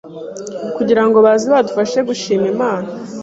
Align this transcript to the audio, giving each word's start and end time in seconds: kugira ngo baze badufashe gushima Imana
kugira 0.75 1.01
ngo 1.07 1.17
baze 1.25 1.45
badufashe 1.53 1.99
gushima 2.09 2.45
Imana 2.53 2.89